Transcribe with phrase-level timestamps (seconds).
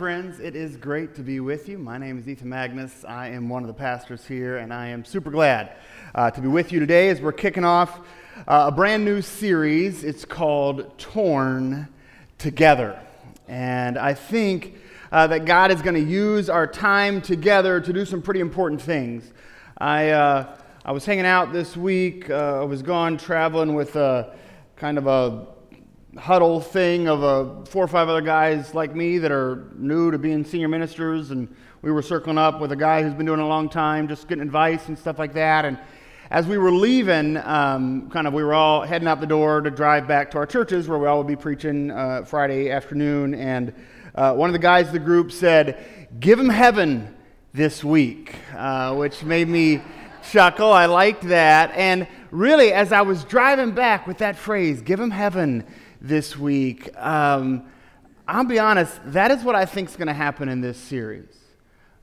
[0.00, 0.40] friends.
[0.40, 1.76] It is great to be with you.
[1.76, 3.04] My name is Ethan Magnus.
[3.06, 5.76] I am one of the pastors here, and I am super glad
[6.14, 7.98] uh, to be with you today as we're kicking off
[8.48, 10.02] uh, a brand new series.
[10.02, 11.86] It's called Torn
[12.38, 12.98] Together.
[13.46, 14.76] And I think
[15.12, 18.80] uh, that God is going to use our time together to do some pretty important
[18.80, 19.30] things.
[19.76, 24.34] I, uh, I was hanging out this week, uh, I was gone traveling with a
[24.76, 25.46] kind of a
[26.18, 30.18] huddle thing of uh, four or five other guys like me that are new to
[30.18, 33.44] being senior ministers, and we were circling up with a guy who's been doing it
[33.44, 35.64] a long time, just getting advice and stuff like that.
[35.64, 35.78] And
[36.30, 39.70] as we were leaving, um, kind of, we were all heading out the door to
[39.70, 43.34] drive back to our churches where we all would be preaching uh, Friday afternoon.
[43.34, 43.72] And
[44.14, 47.14] uh, one of the guys of the group said, "Give him heaven
[47.52, 49.80] this week," uh, which made me
[50.28, 50.72] chuckle.
[50.72, 51.70] I liked that.
[51.74, 55.64] And really, as I was driving back with that phrase, "Give him heaven."
[56.00, 56.90] This week.
[56.96, 57.64] Um,
[58.26, 61.36] I'll be honest, that is what I think is going to happen in this series.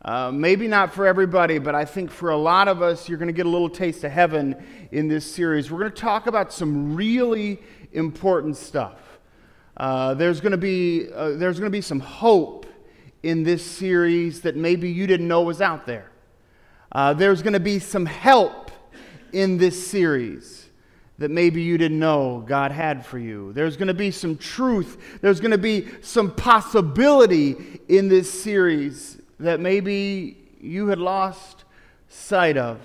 [0.04, 3.28] Uh, maybe not for everybody, but I think for a lot of us, you're going
[3.28, 4.56] to get a little taste of heaven
[4.92, 5.72] in this series.
[5.72, 7.60] We're going to talk about some really
[7.92, 9.00] important stuff.
[9.76, 12.66] Uh, there's going to be uh, there's going to be some hope
[13.24, 16.12] in this series that maybe you didn't know was out there.
[16.92, 18.72] Uh, there's going to be some help
[19.34, 20.67] in this series
[21.20, 23.52] that maybe you didn't know God had for you.
[23.54, 29.22] There's going to be some truth, there's going to be some possibility in this series
[29.40, 31.64] that maybe you had lost
[32.08, 32.80] sight of.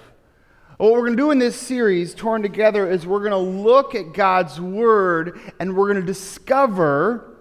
[0.78, 3.94] What we're going to do in this series, Torn Together, is we're going to look
[3.94, 7.36] at God's Word and we're going to discover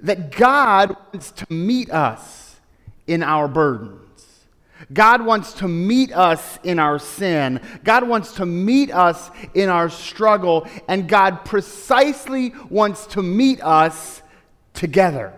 [0.00, 2.60] that God wants to meet us
[3.06, 3.98] in our burden.
[4.92, 7.60] God wants to meet us in our sin.
[7.84, 10.66] God wants to meet us in our struggle.
[10.88, 14.22] And God precisely wants to meet us
[14.74, 15.34] together.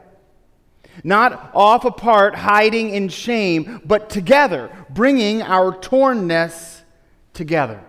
[1.05, 6.83] Not off apart, hiding in shame, but together, bringing our tornness
[7.33, 7.83] together.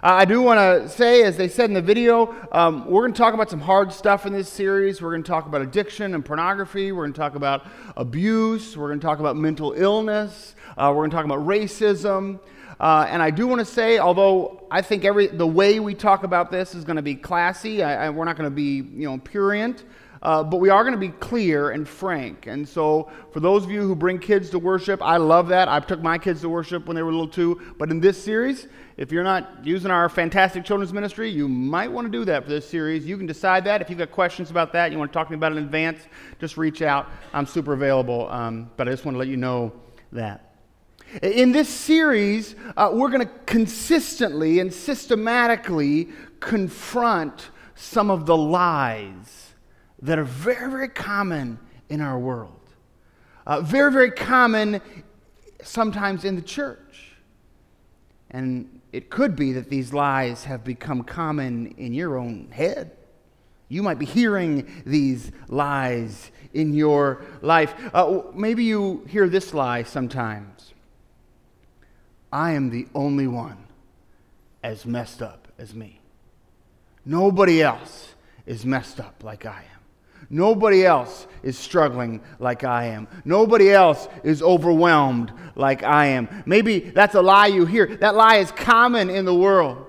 [0.00, 3.12] Uh, I do want to say, as they said in the video, um, we're going
[3.12, 5.02] to talk about some hard stuff in this series.
[5.02, 6.92] We're going to talk about addiction and pornography.
[6.92, 7.66] We're going to talk about
[7.96, 8.76] abuse.
[8.76, 10.54] We're going to talk about mental illness.
[10.76, 12.38] Uh, we're going to talk about racism.
[12.78, 16.22] Uh, and I do want to say, although I think every the way we talk
[16.22, 19.08] about this is going to be classy, I, I, we're not going to be you
[19.08, 19.82] know purient.
[20.22, 22.46] Uh, but we are going to be clear and frank.
[22.46, 25.68] And so, for those of you who bring kids to worship, I love that.
[25.68, 27.60] I took my kids to worship when they were little too.
[27.78, 32.06] But in this series, if you're not using our fantastic children's ministry, you might want
[32.06, 33.06] to do that for this series.
[33.06, 33.80] You can decide that.
[33.80, 35.64] If you've got questions about that, you want to talk to me about it in
[35.64, 36.00] advance,
[36.40, 37.08] just reach out.
[37.32, 38.28] I'm super available.
[38.28, 39.72] Um, but I just want to let you know
[40.12, 40.44] that.
[41.22, 46.08] In this series, uh, we're going to consistently and systematically
[46.40, 49.47] confront some of the lies
[50.02, 52.54] that are very, very common in our world.
[53.46, 54.80] Uh, very, very common
[55.62, 57.12] sometimes in the church.
[58.30, 62.92] And it could be that these lies have become common in your own head.
[63.68, 67.74] You might be hearing these lies in your life.
[67.92, 70.74] Uh, maybe you hear this lie sometimes
[72.32, 73.64] I am the only one
[74.62, 76.00] as messed up as me.
[77.04, 79.77] Nobody else is messed up like I am.
[80.30, 83.08] Nobody else is struggling like I am.
[83.24, 86.28] Nobody else is overwhelmed like I am.
[86.44, 87.96] Maybe that's a lie you hear.
[87.96, 89.87] That lie is common in the world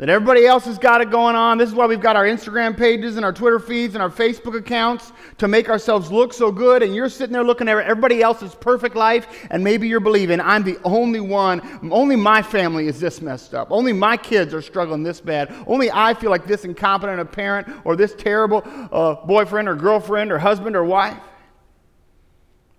[0.00, 1.58] that everybody else has got it going on.
[1.58, 4.56] This is why we've got our Instagram pages and our Twitter feeds and our Facebook
[4.56, 6.82] accounts to make ourselves look so good.
[6.82, 10.62] And you're sitting there looking at everybody else's perfect life, and maybe you're believing, I'm
[10.62, 13.70] the only one, only my family is this messed up.
[13.70, 15.54] Only my kids are struggling this bad.
[15.66, 20.32] Only I feel like this incompetent a parent or this terrible uh, boyfriend or girlfriend
[20.32, 21.20] or husband or wife.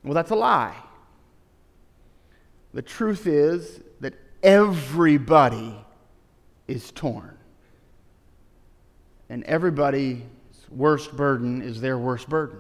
[0.03, 0.76] Well, that's a lie.
[2.74, 5.81] The truth is that everybody
[6.67, 7.38] is torn.
[9.29, 10.22] And everybody's
[10.69, 12.59] worst burden is their worst burden.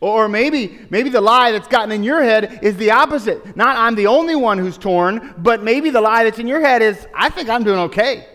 [0.00, 3.56] Or maybe, maybe the lie that's gotten in your head is the opposite.
[3.56, 6.80] Not I'm the only one who's torn, but maybe the lie that's in your head
[6.80, 8.26] is I think I'm doing okay.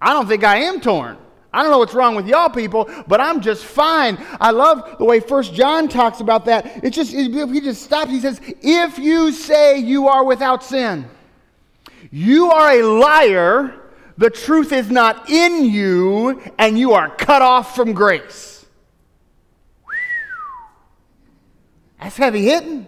[0.00, 1.16] I don't think I am torn.
[1.54, 4.18] I don't know what's wrong with y'all people, but I'm just fine.
[4.40, 6.84] I love the way First John talks about that.
[6.84, 8.10] It just he just stops.
[8.10, 11.08] He says, "If you say you are without sin,
[12.10, 13.80] you are a liar.
[14.16, 18.64] The truth is not in you, and you are cut off from grace.
[22.00, 22.86] That's heavy hitting.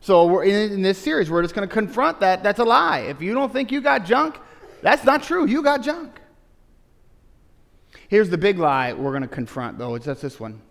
[0.00, 2.42] So, in, in, this series, we're just going to confront that.
[2.42, 3.00] That's a lie.
[3.00, 4.38] If you don't think you got junk,
[4.80, 5.46] that's not true.
[5.46, 6.18] You got junk.
[8.08, 9.94] Here's the big lie we're going to confront, though.
[9.94, 10.62] It's just this one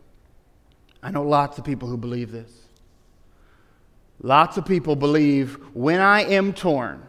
[1.02, 2.52] I know lots of people who believe this.
[4.22, 7.02] Lots of people believe when I am torn,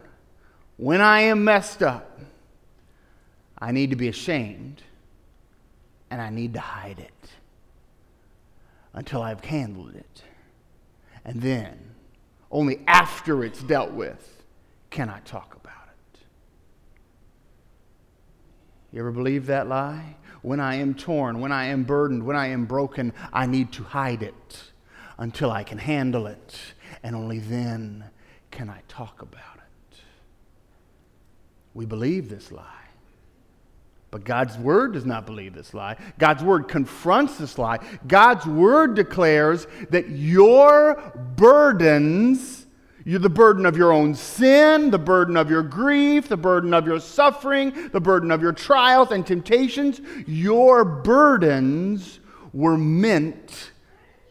[0.81, 2.19] when I am messed up,
[3.59, 4.81] I need to be ashamed
[6.09, 7.29] and I need to hide it
[8.91, 10.23] until I've handled it.
[11.23, 11.77] And then,
[12.49, 14.41] only after it's dealt with,
[14.89, 16.19] can I talk about it.
[18.91, 20.15] You ever believe that lie?
[20.41, 23.83] When I am torn, when I am burdened, when I am broken, I need to
[23.83, 24.63] hide it
[25.19, 26.59] until I can handle it.
[27.03, 28.05] And only then
[28.49, 29.50] can I talk about it.
[31.73, 32.65] We believe this lie.
[34.11, 35.95] But God's word does not believe this lie.
[36.19, 37.79] God's word confronts this lie.
[38.05, 42.67] God's word declares that your burdens,
[43.05, 46.85] you're the burden of your own sin, the burden of your grief, the burden of
[46.85, 52.19] your suffering, the burden of your trials and temptations, your burdens
[52.51, 53.71] were meant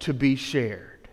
[0.01, 1.09] to be shared.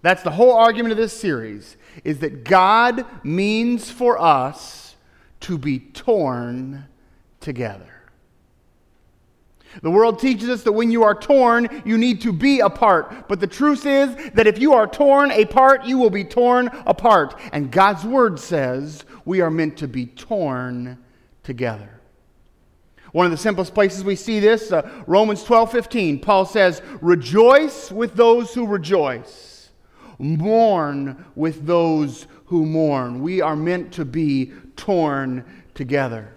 [0.00, 4.96] That's the whole argument of this series is that God means for us
[5.40, 6.86] to be torn
[7.40, 7.92] together.
[9.80, 13.26] The world teaches us that when you are torn, you need to be apart.
[13.28, 17.40] But the truth is that if you are torn apart, you will be torn apart.
[17.52, 20.98] And God's word says we are meant to be torn
[21.42, 22.00] together.
[23.12, 27.90] One of the simplest places we see this, uh, Romans 12 15, Paul says, Rejoice
[27.90, 29.51] with those who rejoice,
[30.18, 33.22] mourn with those who mourn.
[33.22, 35.44] We are meant to be torn
[35.74, 36.34] together.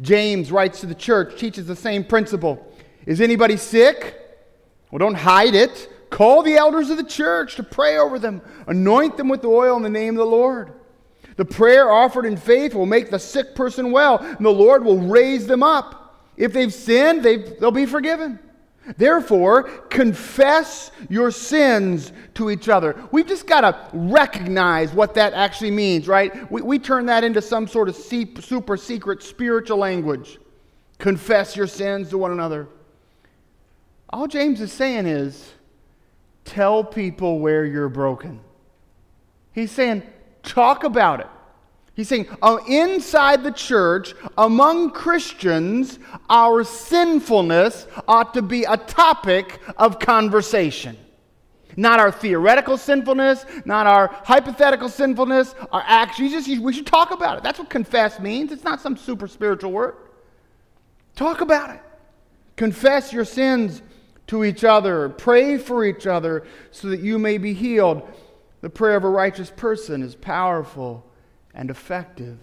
[0.00, 2.66] James writes to the church, teaches the same principle.
[3.06, 4.16] Is anybody sick?
[4.90, 5.88] Well, don't hide it.
[6.10, 9.82] Call the elders of the church to pray over them, anoint them with oil in
[9.82, 10.72] the name of the Lord.
[11.36, 14.98] The prayer offered in faith will make the sick person well, and the Lord will
[14.98, 16.20] raise them up.
[16.36, 18.38] If they've sinned, they've, they'll be forgiven.
[18.96, 22.96] Therefore, confess your sins to each other.
[23.12, 26.50] We've just got to recognize what that actually means, right?
[26.50, 30.38] We, we turn that into some sort of super secret spiritual language.
[30.98, 32.68] Confess your sins to one another.
[34.10, 35.52] All James is saying is
[36.44, 38.40] tell people where you're broken.
[39.52, 40.02] He's saying,
[40.42, 41.28] talk about it.
[41.94, 45.98] He's saying, oh, inside the church, among Christians,
[46.28, 50.96] our sinfulness ought to be a topic of conversation.
[51.76, 56.32] Not our theoretical sinfulness, not our hypothetical sinfulness, our actions.
[56.32, 57.42] Just, we should talk about it.
[57.42, 58.52] That's what confess means.
[58.52, 59.96] It's not some super spiritual word.
[61.16, 61.80] Talk about it.
[62.56, 63.82] Confess your sins
[64.28, 65.08] to each other.
[65.08, 68.08] Pray for each other so that you may be healed.
[68.60, 71.09] The prayer of a righteous person is powerful
[71.54, 72.38] and effective.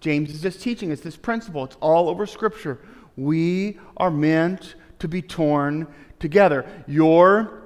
[0.00, 1.64] James is just teaching us this principle.
[1.64, 2.78] It's all over Scripture.
[3.16, 5.86] We are meant to be torn
[6.18, 6.66] together.
[6.86, 7.62] Your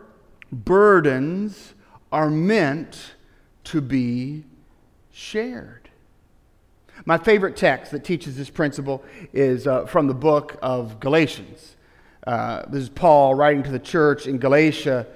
[0.52, 1.74] burdens
[2.12, 3.14] are meant
[3.64, 4.44] to be
[5.10, 5.90] shared.
[7.04, 9.02] My favorite text that teaches this principle
[9.32, 11.76] is uh, from the book of Galatians.
[12.26, 15.06] Uh, this is Paul writing to the church in Galatia,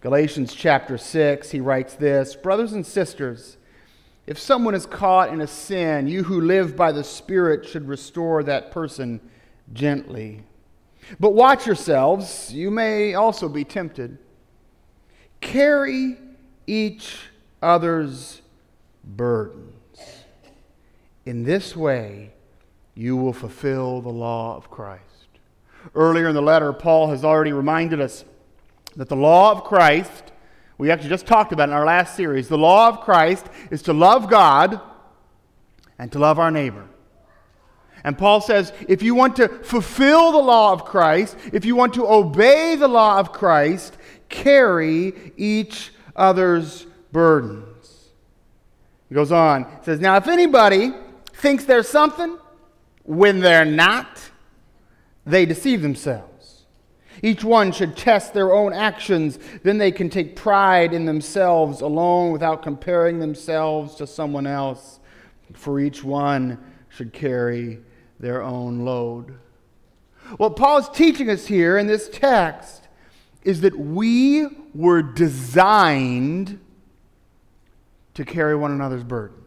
[0.00, 1.50] Galatians chapter 6.
[1.50, 3.56] He writes this Brothers and sisters,
[4.26, 8.42] if someone is caught in a sin, you who live by the Spirit should restore
[8.42, 9.20] that person
[9.72, 10.44] gently.
[11.18, 14.18] But watch yourselves, you may also be tempted.
[15.40, 16.16] Carry
[16.66, 17.16] each
[17.62, 18.42] other's
[19.02, 19.74] burdens.
[21.26, 22.32] In this way,
[22.94, 25.04] you will fulfill the law of Christ.
[25.94, 28.24] Earlier in the letter, Paul has already reminded us
[28.96, 30.29] that the law of Christ
[30.80, 32.48] we actually just talked about in our last series.
[32.48, 34.80] The law of Christ is to love God
[35.98, 36.86] and to love our neighbor.
[38.02, 41.92] And Paul says if you want to fulfill the law of Christ, if you want
[41.94, 43.98] to obey the law of Christ,
[44.30, 48.08] carry each other's burdens.
[49.10, 50.92] He goes on, he says, Now, if anybody
[51.34, 52.38] thinks there's something
[53.02, 54.18] when they're not,
[55.26, 56.29] they deceive themselves.
[57.22, 59.38] Each one should test their own actions.
[59.62, 65.00] Then they can take pride in themselves alone without comparing themselves to someone else.
[65.52, 66.58] For each one
[66.88, 67.80] should carry
[68.18, 69.34] their own load.
[70.36, 72.88] What Paul is teaching us here in this text
[73.42, 76.60] is that we were designed
[78.14, 79.38] to carry one another's burdens.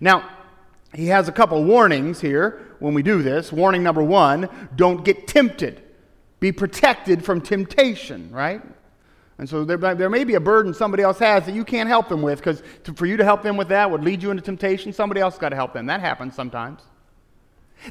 [0.00, 0.28] Now,
[0.94, 3.52] he has a couple warnings here when we do this.
[3.52, 5.82] Warning number one don't get tempted
[6.40, 8.62] be protected from temptation, right?
[9.38, 12.08] And so there, there may be a burden somebody else has that you can't help
[12.08, 12.62] them with because
[12.96, 14.92] for you to help them with that would lead you into temptation.
[14.92, 15.86] Somebody else got to help them.
[15.86, 16.82] That happens sometimes.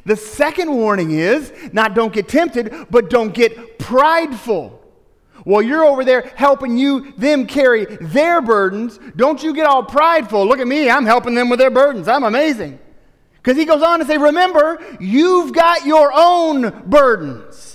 [0.04, 4.74] The second warning is not don't get tempted, but don't get prideful.
[5.44, 10.46] While you're over there helping you them carry their burdens, don't you get all prideful.
[10.46, 12.08] Look at me, I'm helping them with their burdens.
[12.08, 12.78] I'm amazing.
[13.36, 17.67] Because he goes on to say, remember, you've got your own burdens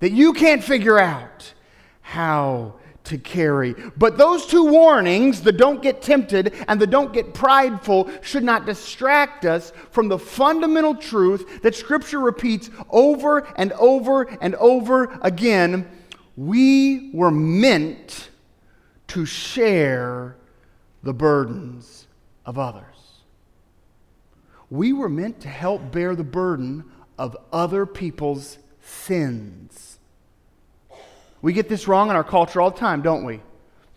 [0.00, 1.52] that you can't figure out
[2.00, 2.74] how
[3.04, 3.74] to carry.
[3.96, 8.66] But those two warnings, the don't get tempted and the don't get prideful, should not
[8.66, 15.88] distract us from the fundamental truth that Scripture repeats over and over and over again.
[16.36, 18.30] We were meant
[19.08, 20.36] to share
[21.02, 22.06] the burdens
[22.46, 22.84] of others.
[24.70, 26.84] We were meant to help bear the burden
[27.18, 29.98] of other people's sins.
[31.42, 33.40] We get this wrong in our culture all the time, don't we?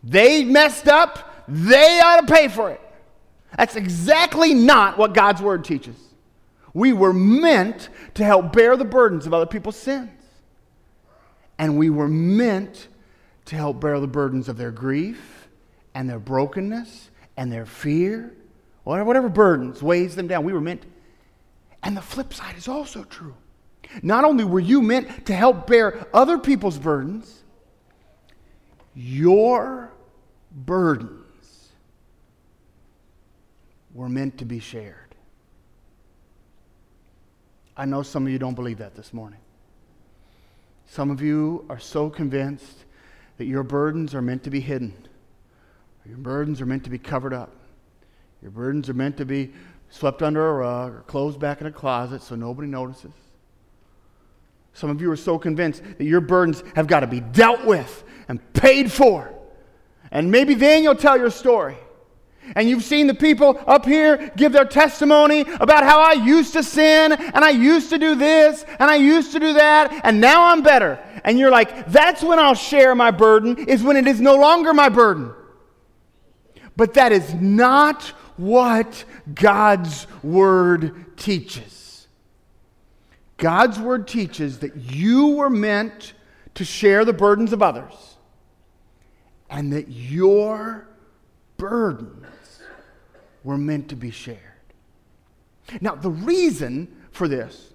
[0.04, 2.82] They messed up, they ought to pay for it.
[3.58, 5.96] That's exactly not what God's word teaches.
[6.74, 10.12] We were meant to help bear the burdens of other people's sins.
[11.58, 12.88] And we were meant
[13.46, 15.48] to help bear the burdens of their grief
[15.96, 18.36] and their brokenness and their fear,
[18.84, 20.44] whatever burdens weighs them down.
[20.44, 20.84] We were meant.
[21.82, 23.36] And the flip side is also true.
[24.02, 27.44] Not only were you meant to help bear other people's burdens,
[28.94, 29.94] your
[30.52, 31.70] burdens
[33.94, 35.16] were meant to be shared.
[37.76, 39.40] I know some of you don't believe that this morning.
[40.88, 42.86] Some of you are so convinced
[43.38, 44.94] that your burdens are meant to be hidden.
[46.06, 47.54] Your burdens are meant to be covered up.
[48.42, 49.52] Your burdens are meant to be
[49.90, 53.12] swept under a rug or closed back in a closet so nobody notices.
[54.78, 58.04] Some of you are so convinced that your burdens have got to be dealt with
[58.28, 59.34] and paid for.
[60.12, 61.76] And maybe then you'll tell your story.
[62.56, 66.62] And you've seen the people up here give their testimony about how I used to
[66.62, 70.52] sin and I used to do this and I used to do that and now
[70.52, 71.00] I'm better.
[71.24, 74.76] And you're like, that's when I'll share my burden, is when it is no longer
[74.76, 75.34] my burden.
[76.76, 78.04] But that is not
[78.38, 81.87] what God's word teaches.
[83.38, 86.14] God's word teaches that you were meant
[86.56, 88.18] to share the burdens of others
[89.50, 90.88] and that your
[91.58, 92.62] burdens
[93.44, 94.40] were meant to be shared.
[95.82, 97.74] Now, the reason for this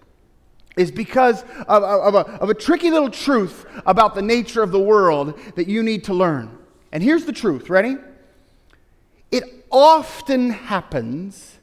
[0.76, 4.80] is because of, of, a, of a tricky little truth about the nature of the
[4.80, 6.58] world that you need to learn.
[6.90, 7.96] And here's the truth ready?
[9.30, 11.58] It often happens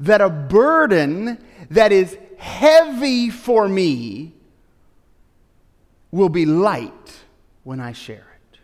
[0.00, 1.38] that a burden
[1.70, 4.32] that is heavy for me
[6.10, 7.22] will be light
[7.62, 8.58] when I share it.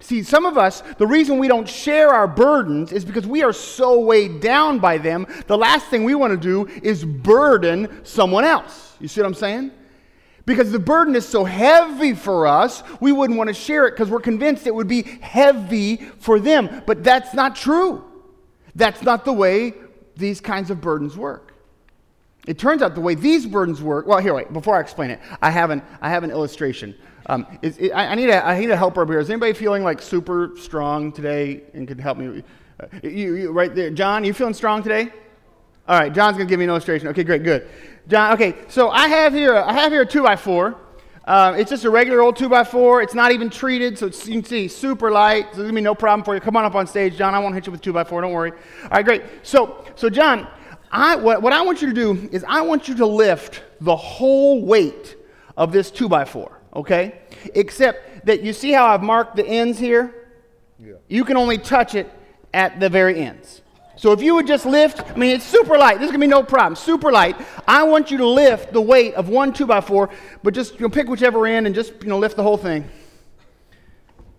[0.00, 3.52] See, some of us, the reason we don't share our burdens is because we are
[3.52, 5.26] so weighed down by them.
[5.46, 8.96] The last thing we want to do is burden someone else.
[8.98, 9.70] You see what I'm saying?
[10.46, 14.08] Because the burden is so heavy for us, we wouldn't want to share it because
[14.08, 16.82] we're convinced it would be heavy for them.
[16.86, 18.04] But that's not true.
[18.74, 19.74] That's not the way
[20.16, 21.51] these kinds of burdens work.
[22.46, 24.06] It turns out the way these burdens work.
[24.06, 24.52] Well, here, wait.
[24.52, 26.94] Before I explain it, I have an I have an illustration.
[27.26, 29.20] Um, I, I, need a I need a helper here.
[29.20, 32.42] Is anybody feeling like super strong today and could help me?
[32.80, 34.24] Uh, you, you, right there, John.
[34.24, 35.12] You feeling strong today?
[35.86, 37.06] All right, John's gonna give me an illustration.
[37.08, 37.68] Okay, great, good.
[38.08, 38.32] John.
[38.32, 40.78] Okay, so I have here I have here a two by four.
[41.24, 43.04] Uh, it's just a regular old 2x4.
[43.04, 45.44] It's not even treated, so you can see super light.
[45.52, 46.40] So there's going to be no problem for you.
[46.40, 47.32] Come on up on stage, John.
[47.32, 48.22] I won't hit you with 2x4.
[48.22, 48.50] Don't worry.
[48.50, 49.22] All right, great.
[49.44, 50.48] So, so John,
[50.92, 53.96] I, what, what I want you to do is I want you to lift the
[53.96, 55.16] whole weight
[55.56, 57.18] of this 2x4, okay?
[57.54, 60.28] Except that you see how I've marked the ends here?
[60.78, 60.94] Yeah.
[61.08, 62.10] You can only touch it
[62.52, 63.62] at the very ends.
[63.96, 65.98] So if you would just lift, I mean, it's super light.
[65.98, 66.76] There's going to be no problem.
[66.76, 67.36] Super light.
[67.66, 71.08] I want you to lift the weight of one 2x4, but just you know, pick
[71.08, 72.88] whichever end and just you know, lift the whole thing.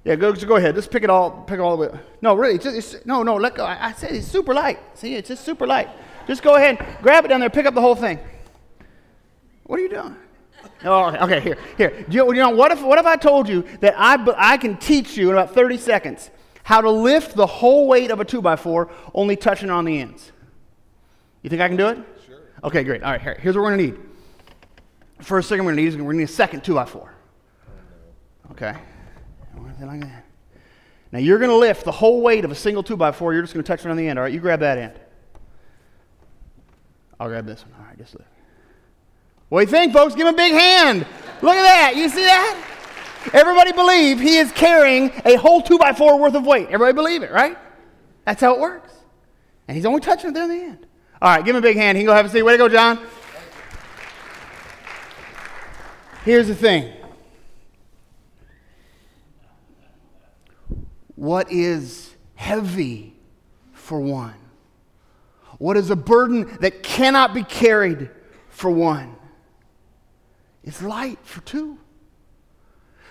[0.04, 0.76] Yeah, go, go ahead.
[0.76, 2.00] Just pick it all, pick it all the way.
[2.22, 3.66] No, really, it's just, it's, no, no, let go.
[3.66, 4.80] I, I said it's super light.
[4.96, 5.90] See, it's just super light.
[6.28, 8.20] Just go ahead, grab it down there, pick up the whole thing.
[9.64, 10.16] What are you doing?
[10.84, 12.06] Oh, okay, here, here.
[12.10, 15.16] You, you know, what if, what if I told you that I, I can teach
[15.16, 16.32] you in about 30 seconds
[16.64, 20.32] how to lift the whole weight of a 2x4 only touching on the ends?
[21.42, 21.98] You think I can do it?
[22.26, 22.40] Sure.
[22.64, 23.04] Okay, great.
[23.04, 24.10] All right, here, here's what we're going to need.
[25.22, 27.10] First thing we're going to need is we're going to need a second 2x4.
[28.52, 28.76] Okay.
[31.14, 33.34] Now you're going to lift the whole weight of a single 2x4.
[33.34, 34.18] You're just going to touch it on the end.
[34.18, 35.00] All right, you grab that end.
[37.20, 37.74] I'll grab this one.
[37.80, 38.28] All right, just lift.
[39.50, 40.16] What do you think, folks?
[40.16, 41.06] Give him a big hand.
[41.44, 41.94] Look at that.
[41.96, 42.70] You see that?
[43.32, 46.70] Everybody believe he is carrying a whole two by four worth of weight.
[46.72, 47.58] Everybody believe it, right?
[48.26, 48.92] That's how it works.
[49.68, 50.88] And he's only touching it there in the end.
[51.22, 51.98] All right, give him a big hand.
[51.98, 52.42] He can go have a seat.
[52.42, 53.00] Way to go, John.
[56.26, 56.92] Here's the thing
[61.16, 63.16] what is heavy
[63.72, 64.36] for one?
[65.60, 68.10] What is a burden that cannot be carried
[68.50, 69.16] for one?
[70.64, 71.78] It's light for two.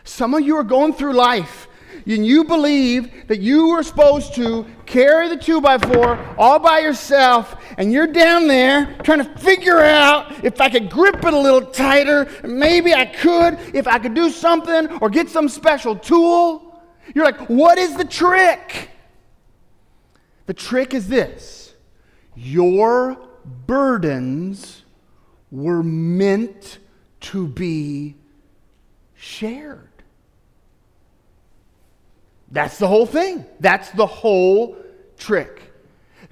[0.04, 1.68] Some of you are going through life
[2.06, 6.80] and you believe that you were supposed to carry the two by four all by
[6.80, 11.38] yourself, and you're down there trying to figure out if I could grip it a
[11.38, 16.71] little tighter, maybe I could, if I could do something or get some special tool.
[17.14, 18.90] You're like, what is the trick?
[20.46, 21.74] The trick is this
[22.34, 23.18] your
[23.66, 24.82] burdens
[25.50, 26.78] were meant
[27.20, 28.16] to be
[29.14, 29.88] shared.
[32.50, 33.46] That's the whole thing.
[33.60, 34.76] That's the whole
[35.16, 35.72] trick.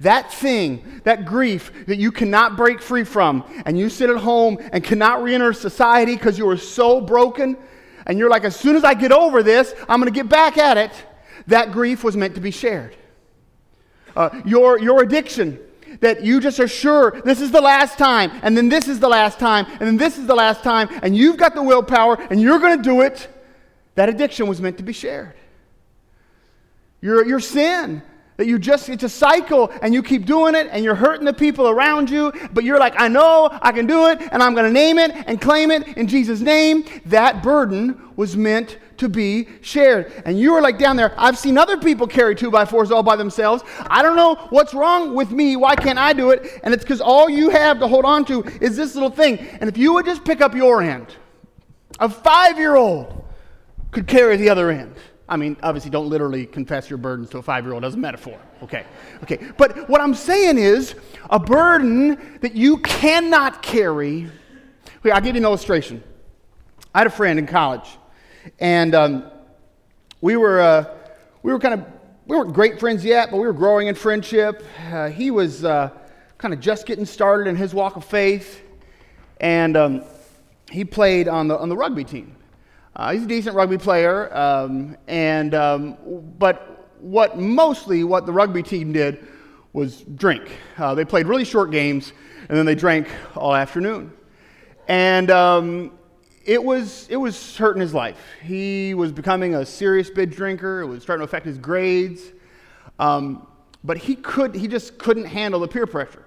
[0.01, 4.57] That thing, that grief that you cannot break free from, and you sit at home
[4.71, 7.57] and cannot re enter society because you are so broken,
[8.05, 10.57] and you're like, as soon as I get over this, I'm going to get back
[10.57, 10.91] at it.
[11.47, 12.95] That grief was meant to be shared.
[14.15, 15.59] Uh, your, your addiction,
[15.99, 19.09] that you just are sure this is the last time, and then this is the
[19.09, 22.41] last time, and then this is the last time, and you've got the willpower, and
[22.41, 23.27] you're going to do it.
[23.95, 25.33] That addiction was meant to be shared.
[27.01, 28.01] Your, your sin.
[28.41, 31.31] That you just, it's a cycle and you keep doing it and you're hurting the
[31.31, 34.65] people around you, but you're like, I know I can do it and I'm going
[34.65, 36.83] to name it and claim it in Jesus' name.
[37.05, 40.11] That burden was meant to be shared.
[40.25, 43.03] And you were like down there, I've seen other people carry two by fours all
[43.03, 43.63] by themselves.
[43.81, 45.55] I don't know what's wrong with me.
[45.55, 46.61] Why can't I do it?
[46.63, 49.37] And it's because all you have to hold on to is this little thing.
[49.37, 51.15] And if you would just pick up your end,
[51.99, 53.23] a five year old
[53.91, 54.95] could carry the other end.
[55.31, 57.97] I mean, obviously, don't literally confess your burdens to a five year old as a
[57.97, 58.37] metaphor.
[58.61, 58.85] Okay.
[59.23, 59.39] Okay.
[59.55, 60.93] But what I'm saying is
[61.29, 64.29] a burden that you cannot carry.
[64.97, 66.03] Okay, I'll give you an illustration.
[66.93, 67.97] I had a friend in college,
[68.59, 69.31] and um,
[70.19, 70.97] we were, uh,
[71.43, 71.85] we were kind of,
[72.25, 74.65] we weren't great friends yet, but we were growing in friendship.
[74.91, 75.91] Uh, he was uh,
[76.39, 78.61] kind of just getting started in his walk of faith,
[79.39, 80.03] and um,
[80.69, 82.35] he played on the, on the rugby team.
[82.95, 85.97] Uh, he's a decent rugby player, um, and um,
[86.37, 89.25] but what mostly what the rugby team did
[89.71, 90.51] was drink.
[90.77, 92.11] Uh, they played really short games,
[92.49, 94.11] and then they drank all afternoon,
[94.89, 95.97] and um,
[96.45, 98.19] it was it was hurting his life.
[98.43, 100.81] He was becoming a serious big drinker.
[100.81, 102.21] It was starting to affect his grades,
[102.99, 103.47] um,
[103.85, 106.25] but he could he just couldn't handle the peer pressure.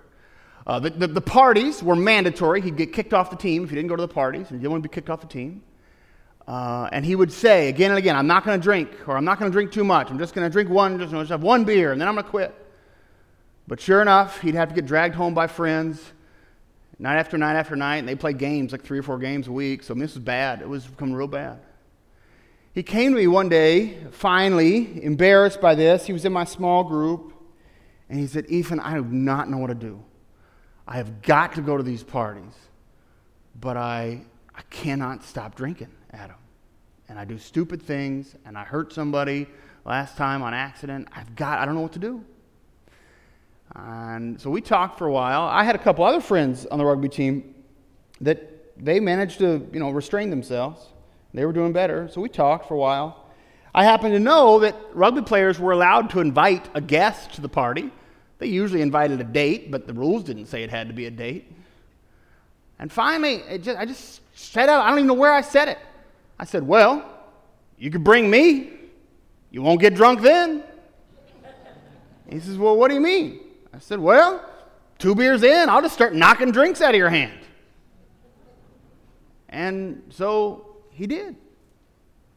[0.66, 2.62] Uh, the, the, the parties were mandatory.
[2.62, 4.56] He'd get kicked off the team if he didn't go to the parties, and he
[4.56, 5.62] didn't want to be kicked off the team.
[6.46, 9.24] Uh, and he would say again and again, I'm not going to drink, or I'm
[9.24, 10.10] not going to drink too much.
[10.10, 12.24] I'm just going to drink one, just, just have one beer, and then I'm going
[12.24, 12.54] to quit.
[13.66, 16.12] But sure enough, he'd have to get dragged home by friends
[16.98, 19.52] night after night after night, and they played games, like three or four games a
[19.52, 19.82] week.
[19.82, 20.60] So this was bad.
[20.60, 21.60] It was becoming real bad.
[22.74, 26.06] He came to me one day, finally, embarrassed by this.
[26.06, 27.32] He was in my small group,
[28.10, 30.02] and he said, Ethan, I do not know what to do.
[30.86, 32.52] I have got to go to these parties,
[33.58, 34.22] but I,
[34.54, 35.90] I cannot stop drinking.
[36.14, 36.36] Adam.
[37.08, 39.46] And I do stupid things and I hurt somebody
[39.84, 41.08] last time on accident.
[41.14, 42.24] I've got, I don't know what to do.
[43.74, 45.42] And so we talked for a while.
[45.42, 47.54] I had a couple other friends on the rugby team
[48.20, 48.50] that
[48.82, 50.86] they managed to, you know, restrain themselves.
[51.32, 52.08] They were doing better.
[52.08, 53.26] So we talked for a while.
[53.74, 57.48] I happen to know that rugby players were allowed to invite a guest to the
[57.48, 57.90] party.
[58.38, 61.10] They usually invited a date, but the rules didn't say it had to be a
[61.10, 61.50] date.
[62.78, 65.78] And finally, just, I just said out, I don't even know where I said it.
[66.38, 67.08] I said, Well,
[67.78, 68.72] you could bring me.
[69.50, 70.64] You won't get drunk then.
[72.28, 73.40] He says, Well, what do you mean?
[73.72, 74.44] I said, Well,
[74.98, 77.38] two beers in, I'll just start knocking drinks out of your hand.
[79.48, 81.36] And so he did.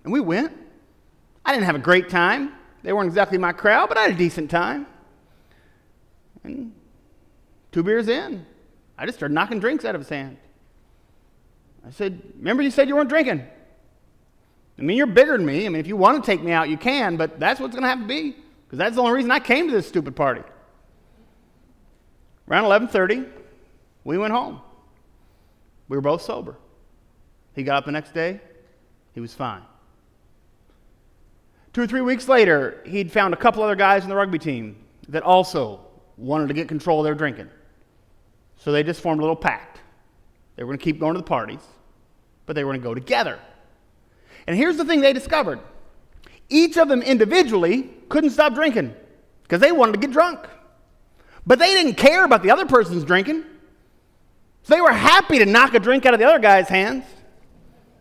[0.03, 0.53] And we went.
[1.43, 2.53] I didn't have a great time.
[2.83, 4.85] They weren't exactly my crowd, but I had a decent time.
[6.43, 6.73] And
[7.71, 8.45] two beers in,
[8.97, 10.37] I just started knocking drinks out of his hand.
[11.85, 13.47] I said, Remember you said you weren't drinking?
[14.77, 15.65] I mean, you're bigger than me.
[15.65, 17.83] I mean, if you want to take me out, you can, but that's what's going
[17.83, 18.35] to have to be
[18.65, 20.43] because that's the only reason I came to this stupid party.
[22.49, 23.29] Around 11:30,
[24.03, 24.61] we went home.
[25.89, 26.57] We were both sober.
[27.55, 28.39] He got up the next day.
[29.13, 29.63] He was fine.
[31.73, 34.75] Two or three weeks later, he'd found a couple other guys in the rugby team
[35.09, 35.79] that also
[36.17, 37.49] wanted to get control of their drinking.
[38.57, 39.79] So they just formed a little pact.
[40.55, 41.61] They were going to keep going to the parties,
[42.45, 43.39] but they were going to go together.
[44.47, 45.59] And here's the thing they discovered
[46.49, 48.95] each of them individually couldn't stop drinking
[49.43, 50.39] because they wanted to get drunk.
[51.45, 53.43] But they didn't care about the other person's drinking.
[54.63, 57.05] So they were happy to knock a drink out of the other guy's hands.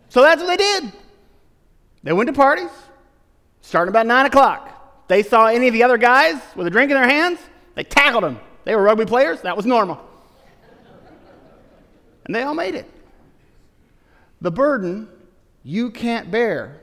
[0.09, 0.91] So that's what they did.
[2.03, 2.69] They went to parties,
[3.61, 5.07] starting about 9 o'clock.
[5.07, 7.39] They saw any of the other guys with a drink in their hands,
[7.75, 8.39] they tackled them.
[8.65, 9.99] They were rugby players, that was normal.
[12.25, 12.89] And they all made it.
[14.41, 15.07] The burden
[15.67, 16.79] you can't bear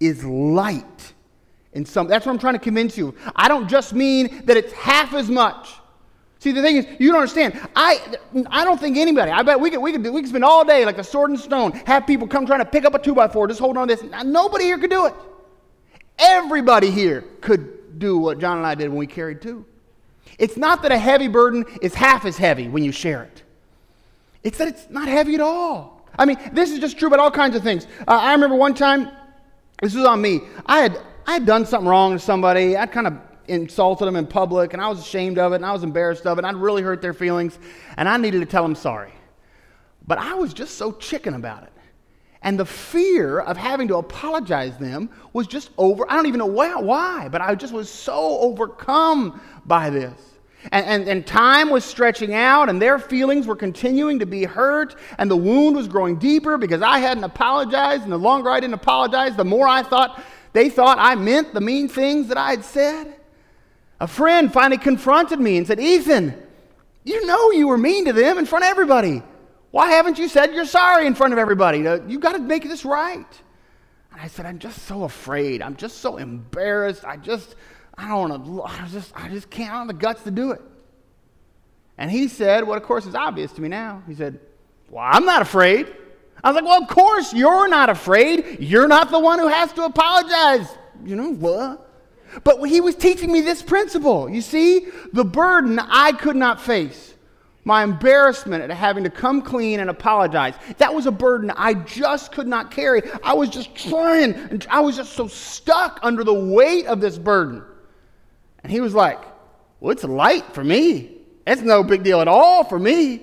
[0.00, 1.12] is light
[1.74, 2.06] in some.
[2.08, 3.14] That's what I'm trying to convince you.
[3.36, 5.74] I don't just mean that it's half as much.
[6.38, 7.60] See, the thing is, you don't understand.
[7.76, 8.00] I,
[8.46, 10.86] I don't think anybody, I bet we could, we, could, we could spend all day
[10.86, 13.28] like a sword and stone, have people come trying to pick up a two by
[13.28, 14.24] four, just hold on to this.
[14.24, 15.14] Nobody here could do it.
[16.18, 19.66] Everybody here could do what John and I did when we carried two.
[20.38, 23.42] It's not that a heavy burden is half as heavy when you share it,
[24.42, 26.01] it's that it's not heavy at all.
[26.18, 27.86] I mean, this is just true about all kinds of things.
[28.06, 29.10] Uh, I remember one time,
[29.80, 30.40] this was on me.
[30.66, 32.76] I had, I had done something wrong to somebody.
[32.76, 35.72] I'd kind of insulted them in public, and I was ashamed of it, and I
[35.72, 37.58] was embarrassed of it, and I'd really hurt their feelings,
[37.96, 39.12] and I needed to tell them sorry.
[40.06, 41.72] But I was just so chicken about it.
[42.42, 46.04] And the fear of having to apologize them was just over.
[46.10, 50.31] I don't even know why, why but I just was so overcome by this.
[50.70, 54.94] And, and, and, time was stretching out, and their feelings were continuing to be hurt,
[55.18, 58.04] and the wound was growing deeper because I hadn't apologized.
[58.04, 60.22] And the longer I didn't apologize, the more I thought
[60.52, 63.16] they thought I meant the mean things that I had said.
[64.00, 66.34] A friend finally confronted me and said, Ethan,
[67.04, 69.22] you know you were mean to them in front of everybody.
[69.70, 71.86] Why haven't you said you're sorry in front of everybody?
[71.86, 73.26] Uh, You've got to make this right.
[74.12, 75.62] And I said, I'm just so afraid.
[75.62, 77.04] I'm just so embarrassed.
[77.04, 77.54] I just,
[77.96, 80.30] I don't want to, I just, I just can't, I don't have the guts to
[80.30, 80.60] do it.
[81.98, 84.02] And he said, what of course is obvious to me now.
[84.08, 84.40] He said,
[84.90, 85.94] Well, I'm not afraid.
[86.42, 88.58] I was like, Well, of course you're not afraid.
[88.60, 90.68] You're not the one who has to apologize.
[91.04, 91.88] You know what?
[92.44, 94.28] But he was teaching me this principle.
[94.28, 97.14] You see, the burden I could not face,
[97.64, 102.32] my embarrassment at having to come clean and apologize, that was a burden I just
[102.32, 103.02] could not carry.
[103.22, 107.18] I was just trying, and I was just so stuck under the weight of this
[107.18, 107.62] burden.
[108.62, 109.20] And he was like,
[109.80, 111.18] Well, it's light for me.
[111.46, 113.22] It's no big deal at all for me.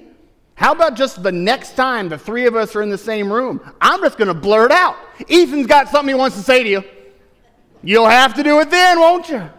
[0.55, 3.61] How about just the next time the three of us are in the same room?
[3.79, 4.97] I'm just going to blurt out.
[5.29, 6.83] Ethan's got something he wants to say to you.
[7.81, 9.49] You'll have to do it then, won't you?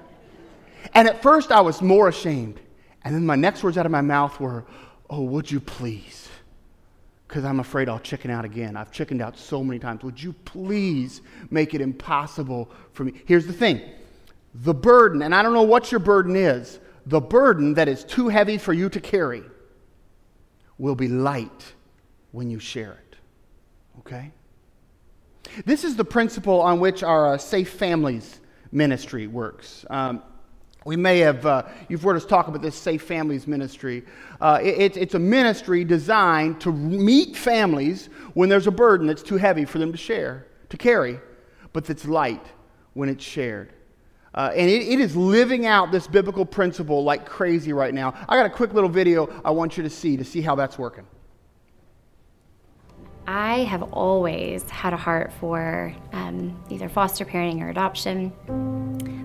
[0.92, 2.60] And at first I was more ashamed.
[3.02, 4.64] And then my next words out of my mouth were,
[5.08, 6.28] Oh, would you please?
[7.26, 8.76] Because I'm afraid I'll chicken out again.
[8.76, 10.02] I've chickened out so many times.
[10.02, 13.22] Would you please make it impossible for me?
[13.24, 13.80] Here's the thing
[14.54, 18.28] the burden, and I don't know what your burden is, the burden that is too
[18.28, 19.42] heavy for you to carry
[20.78, 21.72] will be light
[22.32, 23.16] when you share it.
[24.00, 24.32] Okay?
[25.64, 28.40] This is the principle on which our uh, Safe Families
[28.72, 29.84] ministry works.
[29.90, 30.22] Um,
[30.84, 34.04] we may have, uh, you've heard us talk about this Safe Families ministry.
[34.40, 39.36] Uh, it, it's a ministry designed to meet families when there's a burden that's too
[39.36, 41.20] heavy for them to share, to carry,
[41.72, 42.44] but that's light
[42.94, 43.72] when it's shared.
[44.34, 48.14] Uh, and it, it is living out this biblical principle like crazy right now.
[48.28, 50.78] I got a quick little video I want you to see to see how that's
[50.78, 51.06] working.
[53.26, 58.32] I have always had a heart for um, either foster parenting or adoption,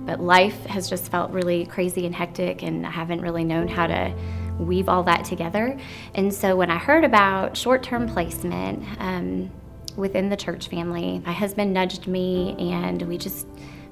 [0.05, 3.87] but life has just felt really crazy and hectic, and I haven't really known how
[3.87, 4.13] to
[4.59, 5.79] weave all that together.
[6.13, 9.51] And so when I heard about short term placement um,
[9.95, 13.47] within the church family, my husband nudged me, and we just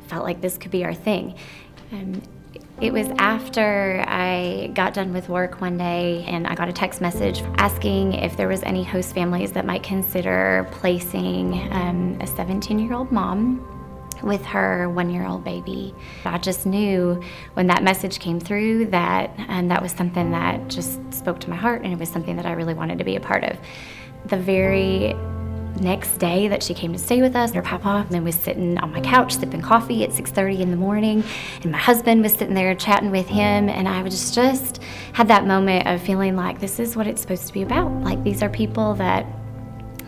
[0.08, 1.36] felt like this could be our thing.
[1.92, 2.22] Um,
[2.82, 7.02] it was after I got done with work one day and I got a text
[7.02, 12.80] message asking if there was any host families that might consider placing um, a 17
[12.80, 13.70] year old mom
[14.24, 15.94] with her one year old baby.
[16.26, 17.22] I just knew
[17.54, 21.56] when that message came through that um, that was something that just spoke to my
[21.56, 23.58] heart and it was something that I really wanted to be a part of.
[24.26, 25.16] The very
[25.80, 28.92] next day that she came to stay with us, her papa then was sitting on
[28.92, 31.24] my couch sipping coffee at 6:30 in the morning,
[31.62, 34.82] and my husband was sitting there chatting with him, and I was just
[35.14, 37.92] had that moment of feeling like this is what it's supposed to be about.
[38.04, 39.26] Like these are people that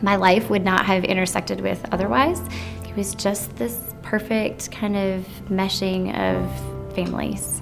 [0.02, 2.42] my life would not have intersected with otherwise.
[2.88, 7.62] It was just this perfect kind of meshing of families.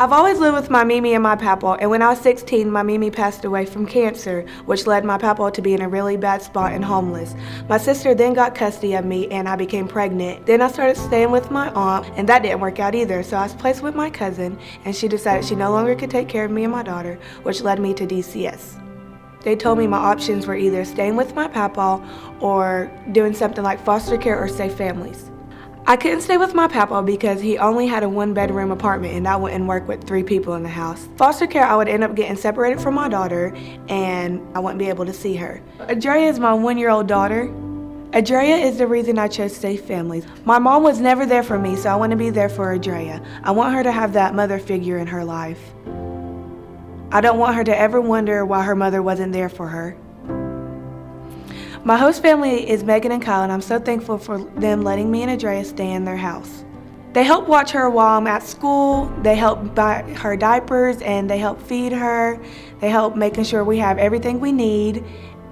[0.00, 2.82] I've always lived with my Mimi and my papa, and when I was 16, my
[2.82, 6.40] Mimi passed away from cancer, which led my papa to be in a really bad
[6.40, 7.34] spot and homeless.
[7.68, 10.46] My sister then got custody of me, and I became pregnant.
[10.46, 13.42] Then I started staying with my aunt, and that didn't work out either, so I
[13.42, 16.50] was placed with my cousin, and she decided she no longer could take care of
[16.50, 18.80] me and my daughter, which led me to DCS.
[19.42, 22.02] They told me my options were either staying with my papa
[22.40, 25.30] or doing something like foster care or safe families.
[25.86, 29.26] I couldn't stay with my papa because he only had a one bedroom apartment and
[29.26, 31.08] I wouldn't work with three people in the house.
[31.16, 33.54] Foster care, I would end up getting separated from my daughter
[33.88, 35.60] and I wouldn't be able to see her.
[35.80, 37.52] Adria is my one year old daughter.
[38.12, 40.24] Adria is the reason I chose safe families.
[40.44, 43.22] My mom was never there for me, so I want to be there for Adria.
[43.42, 45.60] I want her to have that mother figure in her life.
[47.12, 49.96] I don't want her to ever wonder why her mother wasn't there for her.
[51.82, 55.22] My host family is Megan and Kyle, and I'm so thankful for them letting me
[55.22, 56.62] and Adria stay in their house.
[57.14, 61.38] They help watch her while I'm at school, they help buy her diapers, and they
[61.38, 62.38] help feed her.
[62.80, 65.02] They help making sure we have everything we need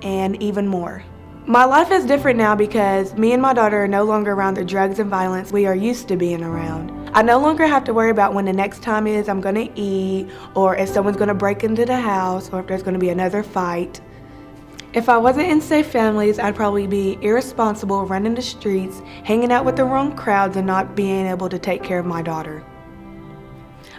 [0.02, 1.02] and even more.
[1.46, 4.64] My life is different now because me and my daughter are no longer around the
[4.66, 7.10] drugs and violence we are used to being around.
[7.14, 10.28] I no longer have to worry about when the next time is I'm gonna eat,
[10.54, 14.02] or if someone's gonna break into the house, or if there's gonna be another fight.
[14.94, 19.66] If I wasn't in safe families, I'd probably be irresponsible, running the streets, hanging out
[19.66, 22.64] with the wrong crowds, and not being able to take care of my daughter.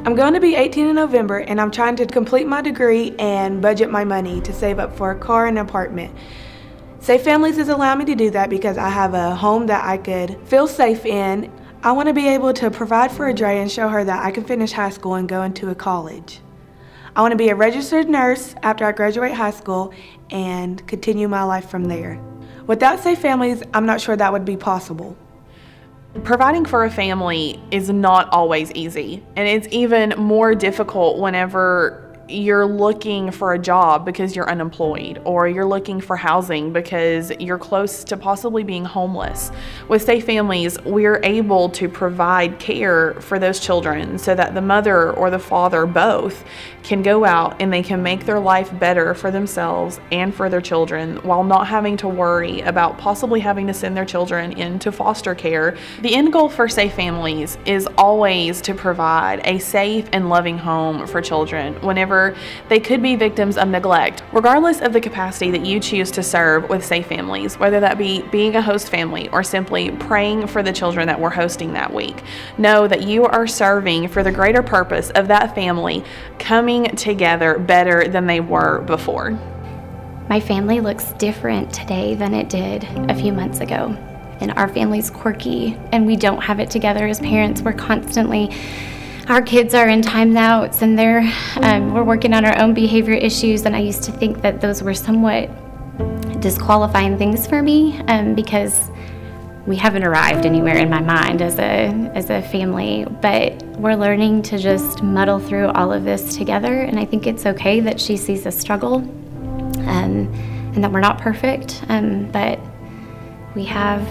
[0.03, 3.61] I'm going to be 18 in November, and I'm trying to complete my degree and
[3.61, 6.15] budget my money to save up for a car and an apartment.
[7.01, 9.97] Safe Families has allowed me to do that because I have a home that I
[9.97, 11.51] could feel safe in.
[11.83, 14.43] I want to be able to provide for Adria and show her that I can
[14.43, 16.41] finish high school and go into a college.
[17.15, 19.93] I want to be a registered nurse after I graduate high school
[20.29, 22.19] and continue my life from there.
[22.67, 25.17] Without safe families, I'm not sure that would be possible.
[26.23, 32.65] Providing for a family is not always easy, and it's even more difficult whenever you're
[32.65, 38.03] looking for a job because you're unemployed, or you're looking for housing because you're close
[38.03, 39.51] to possibly being homeless.
[39.87, 45.11] With Safe Families, we're able to provide care for those children so that the mother
[45.11, 46.43] or the father both
[46.83, 50.61] can go out and they can make their life better for themselves and for their
[50.61, 55.35] children while not having to worry about possibly having to send their children into foster
[55.35, 55.77] care.
[56.01, 61.05] The end goal for Safe Families is always to provide a safe and loving home
[61.07, 62.35] for children whenever
[62.69, 66.69] they could be victims of neglect, regardless of the capacity that you choose to serve
[66.69, 70.71] with Safe Families, whether that be being a host family or simply praying for the
[70.71, 72.23] children that we're hosting that week.
[72.57, 76.03] Know that you are serving for the greater purpose of that family
[76.37, 79.31] coming together better than they were before.
[80.29, 83.97] My family looks different today than it did a few months ago.
[84.41, 87.61] And our family's quirky, and we don't have it together as parents.
[87.61, 88.55] We're constantly
[89.27, 91.21] our kids are in timeouts and they're
[91.57, 94.81] um, we're working on our own behavior issues and i used to think that those
[94.81, 95.47] were somewhat
[96.41, 98.89] disqualifying things for me um, because
[99.65, 104.41] we haven't arrived anywhere in my mind as a as a family but we're learning
[104.41, 108.17] to just muddle through all of this together and i think it's okay that she
[108.17, 110.27] sees a struggle um,
[110.73, 112.59] and that we're not perfect um, but
[113.55, 114.07] we have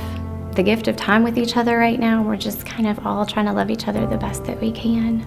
[0.58, 2.20] the gift of time with each other right now.
[2.20, 5.24] We're just kind of all trying to love each other the best that we can.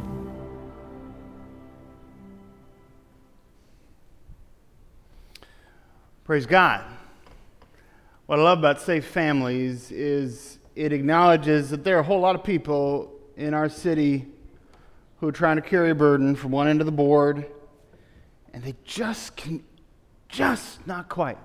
[6.25, 6.83] Praise God.
[8.31, 12.33] What I love about Safe Families is it acknowledges that there are a whole lot
[12.33, 14.25] of people in our city
[15.19, 17.45] who are trying to carry a burden from one end of the board,
[18.53, 19.61] and they just can,
[20.29, 21.37] just not quite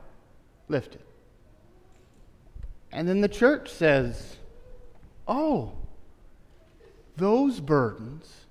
[0.68, 1.05] lift it.
[2.92, 4.37] And then the church says,
[5.27, 5.72] oh,
[7.16, 8.46] those burdens,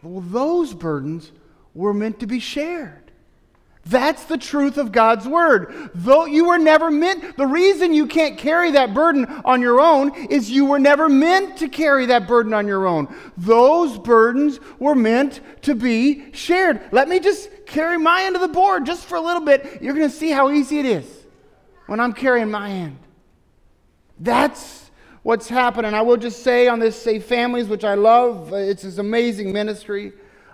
[0.00, 1.32] well, those burdens
[1.74, 3.07] were meant to be shared.
[3.88, 5.90] That's the truth of God's word.
[5.94, 10.14] Though you were never meant, the reason you can't carry that burden on your own
[10.26, 13.08] is you were never meant to carry that burden on your own.
[13.38, 16.82] Those burdens were meant to be shared.
[16.92, 19.80] Let me just carry my end of the board just for a little bit.
[19.80, 21.24] You're going to see how easy it is
[21.86, 22.98] when I'm carrying my end.
[24.20, 24.90] That's
[25.22, 25.94] what's happening.
[25.94, 30.12] I will just say on this Safe Families, which I love, it's this amazing ministry.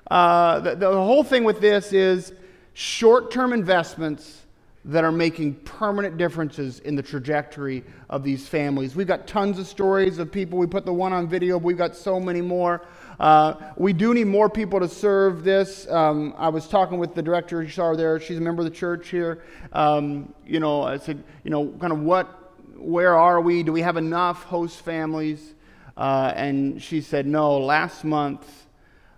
[0.09, 2.33] Uh, the, the whole thing with this is
[2.75, 4.43] short term investments
[4.87, 8.95] that are making permanent differences in the trajectory of these families.
[8.95, 10.59] We've got tons of stories of people.
[10.59, 12.85] We put the one on video, but we've got so many more.
[13.19, 15.89] Uh, we do need more people to serve this.
[15.89, 18.21] Um, I was talking with the director, you saw her there.
[18.21, 19.43] She's a member of the church here.
[19.73, 22.41] Um, you know, I said, you know, kind of what
[22.77, 23.63] where are we?
[23.63, 25.55] Do we have enough host families?
[25.97, 27.59] Uh, and she said, No.
[27.59, 28.67] Last month,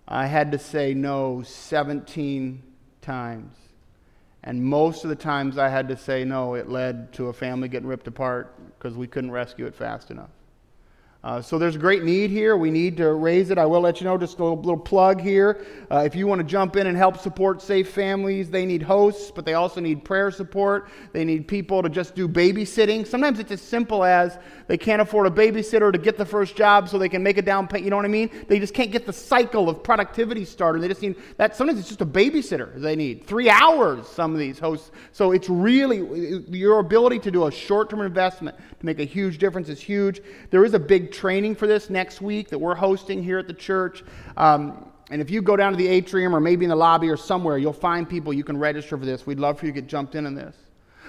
[0.06, 2.62] I had to say no 17
[3.06, 3.56] times.
[4.42, 7.68] And most of the times I had to say no, it led to a family
[7.68, 10.30] getting ripped apart because we couldn't rescue it fast enough.
[11.26, 12.56] Uh, so there's a great need here.
[12.56, 13.58] We need to raise it.
[13.58, 15.66] I will let you know, just a little, little plug here.
[15.90, 19.32] Uh, if you want to jump in and help support Safe Families, they need hosts,
[19.34, 20.88] but they also need prayer support.
[21.12, 23.04] They need people to just do babysitting.
[23.08, 26.88] Sometimes it's as simple as they can't afford a babysitter to get the first job
[26.88, 27.82] so they can make a down payment.
[27.82, 28.30] You know what I mean?
[28.46, 30.80] They just can't get the cycle of productivity started.
[30.80, 31.56] They just need that.
[31.56, 33.26] Sometimes it's just a babysitter they need.
[33.26, 34.92] Three hours, some of these hosts.
[35.10, 39.38] So it's really your ability to do a short term investment to make a huge
[39.38, 40.20] difference is huge.
[40.50, 43.54] There is a big training for this next week that we're hosting here at the
[43.54, 44.04] church.
[44.36, 47.16] Um, and if you go down to the atrium or maybe in the lobby or
[47.16, 49.26] somewhere, you'll find people you can register for this.
[49.26, 50.56] We'd love for you to get jumped in on this.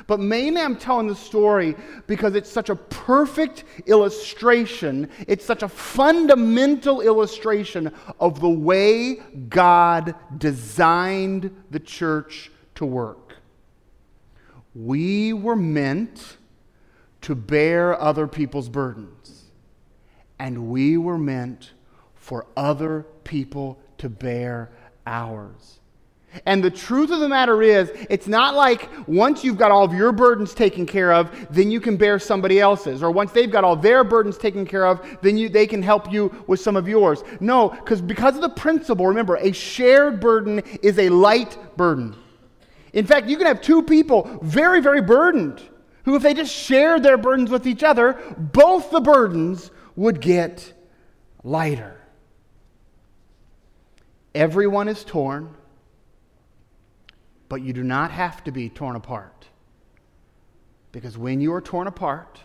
[0.05, 5.09] But mainly, I'm telling the story because it's such a perfect illustration.
[5.27, 9.15] It's such a fundamental illustration of the way
[9.49, 13.35] God designed the church to work.
[14.75, 16.37] We were meant
[17.21, 19.36] to bear other people's burdens,
[20.39, 21.71] and we were meant
[22.15, 24.71] for other people to bear
[25.05, 25.79] ours.
[26.45, 29.93] And the truth of the matter is, it's not like once you've got all of
[29.93, 33.01] your burdens taken care of, then you can bear somebody else's.
[33.01, 36.11] Or once they've got all their burdens taken care of, then you, they can help
[36.11, 37.23] you with some of yours.
[37.39, 42.15] No, because because of the principle, remember, a shared burden is a light burden.
[42.93, 45.61] In fact, you can have two people very, very burdened
[46.03, 50.73] who, if they just shared their burdens with each other, both the burdens would get
[51.43, 51.99] lighter.
[54.33, 55.55] Everyone is torn,
[57.49, 59.47] but you do not have to be torn apart.
[60.91, 62.39] Because when you are torn apart,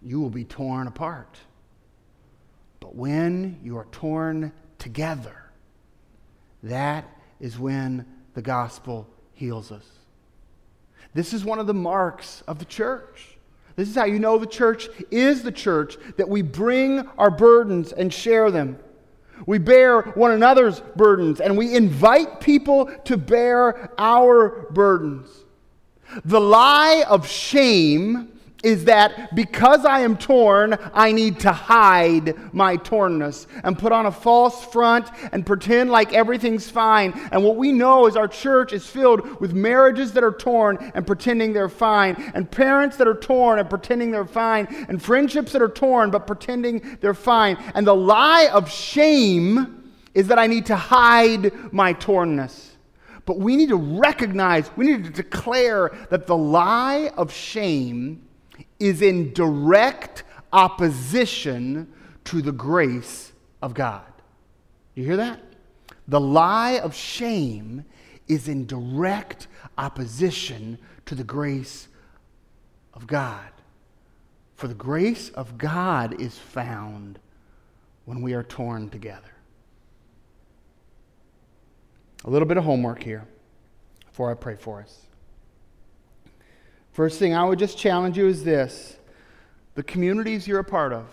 [0.00, 1.38] you will be torn apart.
[2.78, 5.36] But when you are torn together,
[6.62, 7.04] that
[7.40, 9.86] is when the gospel heals us.
[11.14, 13.36] This is one of the marks of the church.
[13.80, 17.92] This is how you know the church is the church, that we bring our burdens
[17.92, 18.78] and share them.
[19.46, 25.30] We bear one another's burdens and we invite people to bear our burdens.
[26.26, 32.76] The lie of shame is that because I am torn, I need to hide my
[32.76, 37.12] tornness and put on a false front and pretend like everything's fine.
[37.32, 41.06] And what we know is our church is filled with marriages that are torn and
[41.06, 45.62] pretending they're fine, and parents that are torn and pretending they're fine, and friendships that
[45.62, 47.56] are torn but pretending they're fine.
[47.74, 52.66] And the lie of shame is that I need to hide my tornness.
[53.26, 58.26] But we need to recognize, we need to declare that the lie of shame
[58.80, 61.92] is in direct opposition
[62.24, 64.02] to the grace of God.
[64.94, 65.40] You hear that?
[66.08, 67.84] The lie of shame
[68.26, 69.46] is in direct
[69.78, 71.88] opposition to the grace
[72.94, 73.50] of God.
[74.56, 77.18] For the grace of God is found
[78.04, 79.32] when we are torn together.
[82.24, 83.26] A little bit of homework here
[84.06, 85.06] before I pray for us.
[86.92, 88.96] First thing I would just challenge you is this
[89.74, 91.06] the communities you're a part of,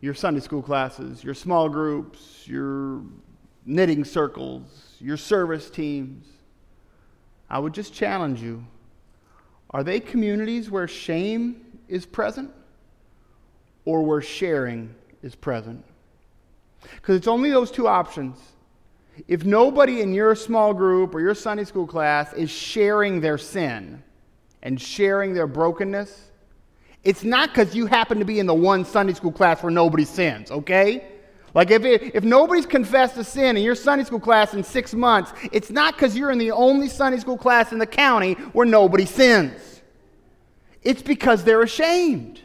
[0.00, 3.02] your Sunday school classes, your small groups, your
[3.64, 6.26] knitting circles, your service teams,
[7.48, 8.64] I would just challenge you
[9.72, 12.50] are they communities where shame is present
[13.84, 15.84] or where sharing is present?
[16.96, 18.36] Because it's only those two options.
[19.28, 24.02] If nobody in your small group or your Sunday school class is sharing their sin,
[24.62, 26.30] and sharing their brokenness,
[27.02, 30.04] it's not because you happen to be in the one Sunday school class where nobody
[30.04, 31.06] sins, okay?
[31.54, 34.94] Like if, it, if nobody's confessed a sin in your Sunday school class in six
[34.94, 38.66] months, it's not because you're in the only Sunday school class in the county where
[38.66, 39.82] nobody sins.
[40.82, 42.40] It's because they're ashamed.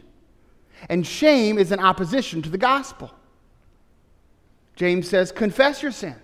[0.88, 3.12] And shame is in opposition to the gospel.
[4.74, 6.20] James says, confess your sins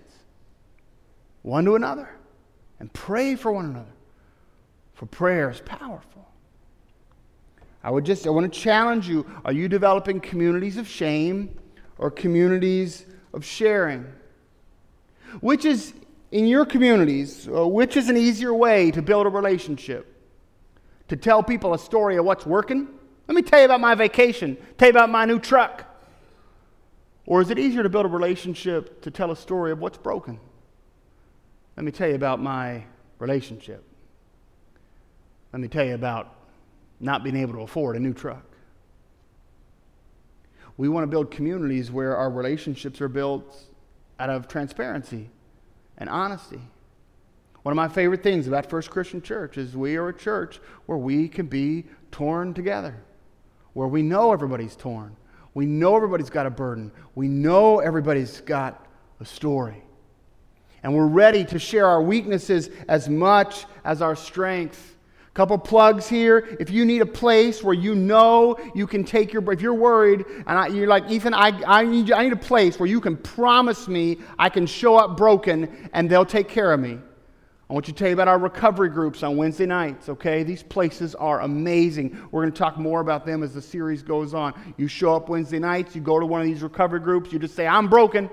[1.41, 2.09] one to another
[2.79, 3.92] and pray for one another
[4.93, 6.27] for prayer is powerful.
[7.83, 11.59] I would just I want to challenge you, are you developing communities of shame
[11.97, 14.05] or communities of sharing?
[15.41, 15.93] Which is
[16.31, 20.09] in your communities, uh, which is an easier way to build a relationship?
[21.09, 22.87] To tell people a story of what's working?
[23.27, 25.85] Let me tell you about my vacation, tell you about my new truck.
[27.25, 30.39] Or is it easier to build a relationship to tell a story of what's broken?
[31.75, 32.83] Let me tell you about my
[33.19, 33.83] relationship.
[35.53, 36.35] Let me tell you about
[36.99, 38.43] not being able to afford a new truck.
[40.77, 43.55] We want to build communities where our relationships are built
[44.19, 45.29] out of transparency
[45.97, 46.59] and honesty.
[47.61, 50.97] One of my favorite things about First Christian Church is we are a church where
[50.97, 52.95] we can be torn together,
[53.73, 55.15] where we know everybody's torn,
[55.53, 56.91] We know everybody's got a burden.
[57.13, 58.87] We know everybody's got
[59.19, 59.83] a story.
[60.81, 64.92] And we're ready to share our weaknesses as much as our strength.
[65.33, 66.55] Couple plugs here.
[66.59, 70.25] If you need a place where you know you can take your, if you're worried
[70.27, 73.17] and I, you're like, Ethan, I, I, need, I need a place where you can
[73.17, 76.99] promise me I can show up broken and they'll take care of me.
[77.67, 80.43] I want you to tell you about our recovery groups on Wednesday nights, okay?
[80.43, 82.15] These places are amazing.
[82.29, 84.53] We're going to talk more about them as the series goes on.
[84.77, 87.55] You show up Wednesday nights, you go to one of these recovery groups, you just
[87.55, 88.29] say, I'm broken.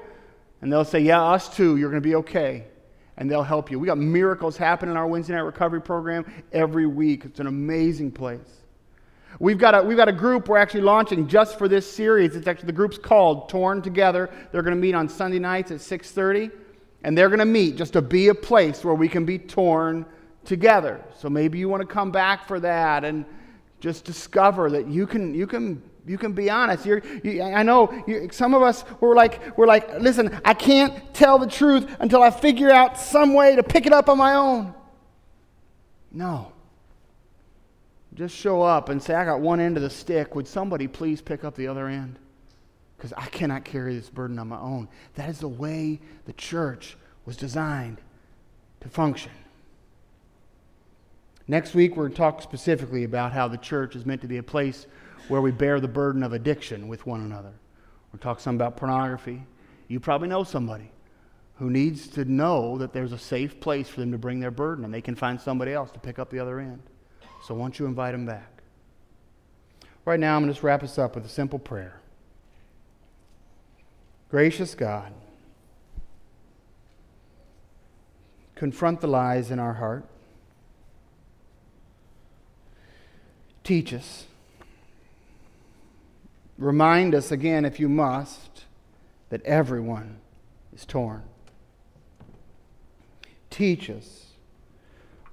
[0.60, 1.78] And they'll say, Yeah, us too.
[1.78, 2.66] You're going to be okay
[3.20, 3.78] and they'll help you.
[3.78, 7.26] We got miracles happening in our Wednesday night recovery program every week.
[7.26, 8.40] It's an amazing place.
[9.38, 12.34] We've got, a, we've got a group we're actually launching just for this series.
[12.34, 14.30] It's actually the group's called Torn Together.
[14.50, 16.50] They're going to meet on Sunday nights at 6:30,
[17.04, 20.06] and they're going to meet just to be a place where we can be torn
[20.46, 21.04] together.
[21.16, 23.26] So maybe you want to come back for that and
[23.80, 26.86] just discover that you can you can you can be honest.
[26.86, 27.02] You,
[27.42, 31.46] I know you, some of us we're like we're like, listen, I can't tell the
[31.46, 34.74] truth until I figure out some way to pick it up on my own.
[36.12, 36.52] No.
[38.14, 40.34] Just show up and say, I got one end of the stick.
[40.34, 42.18] Would somebody please pick up the other end?
[42.96, 44.88] Because I cannot carry this burden on my own.
[45.14, 47.98] That is the way the church was designed
[48.80, 49.32] to function.
[51.46, 54.36] Next week, we're going to talk specifically about how the church is meant to be
[54.36, 54.86] a place
[55.30, 57.52] where we bear the burden of addiction with one another.
[58.12, 59.44] We'll talk some about pornography.
[59.86, 60.90] You probably know somebody
[61.54, 64.84] who needs to know that there's a safe place for them to bring their burden
[64.84, 66.82] and they can find somebody else to pick up the other end.
[67.44, 68.62] So why don't you invite them back?
[70.04, 72.00] Right now, I'm going to just wrap us up with a simple prayer.
[74.30, 75.12] Gracious God,
[78.56, 80.04] confront the lies in our heart.
[83.62, 84.26] Teach us
[86.60, 88.66] Remind us again, if you must,
[89.30, 90.20] that everyone
[90.74, 91.22] is torn.
[93.48, 94.26] Teach us.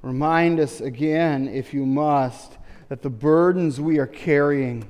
[0.01, 2.57] Remind us again, if you must,
[2.87, 4.89] that the burdens we are carrying,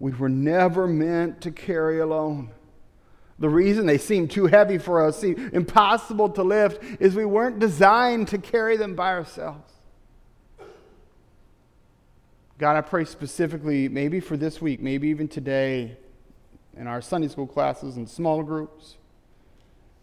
[0.00, 2.50] we were never meant to carry alone.
[3.38, 7.58] The reason they seem too heavy for us, seem impossible to lift, is we weren't
[7.58, 9.70] designed to carry them by ourselves.
[12.58, 15.96] God, I pray specifically, maybe for this week, maybe even today,
[16.76, 18.96] in our Sunday school classes and small groups,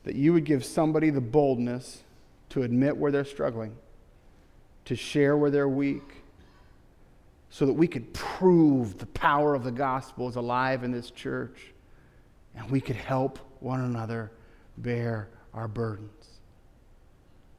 [0.04, 2.04] that you would give somebody the boldness
[2.50, 3.76] to admit where they're struggling,
[4.86, 6.24] to share where they're weak,
[7.50, 11.72] so that we could prove the power of the gospel is alive in this church
[12.56, 14.32] and we could help one another
[14.78, 16.40] bear our burdens.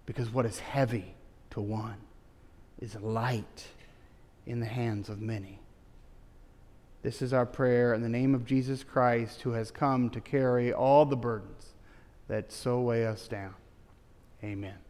[0.06, 1.14] Because what is heavy
[1.50, 1.96] to one
[2.80, 3.66] is light
[4.46, 5.60] in the hands of many.
[7.02, 10.72] This is our prayer in the name of Jesus Christ, who has come to carry
[10.72, 11.74] all the burdens
[12.28, 13.54] that so weigh us down.
[14.42, 14.83] Amen.